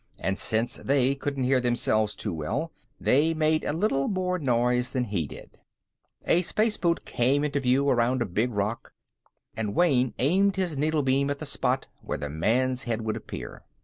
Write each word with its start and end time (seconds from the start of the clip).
And 0.19 0.35
since 0.35 0.77
they 0.77 1.13
couldn't 1.13 1.43
hear 1.43 1.59
themselves 1.59 2.15
too 2.15 2.33
well, 2.33 2.71
they 2.99 3.35
made 3.35 3.63
a 3.63 3.71
little 3.71 4.07
more 4.07 4.39
noise 4.39 4.93
than 4.93 5.03
he 5.03 5.27
did. 5.27 5.59
A 6.25 6.41
space 6.41 6.75
boot 6.75 7.05
came 7.05 7.43
into 7.43 7.59
view 7.59 7.87
around 7.87 8.23
a 8.23 8.25
big 8.25 8.51
rock, 8.51 8.93
and 9.55 9.75
Wayne 9.75 10.15
aimed 10.17 10.55
his 10.55 10.75
needle 10.75 11.03
beam 11.03 11.29
at 11.29 11.37
the 11.37 11.45
spot 11.45 11.85
where 12.01 12.17
the 12.17 12.31
man's 12.31 12.85
head 12.85 13.01
would 13.03 13.15
appear. 13.15 13.61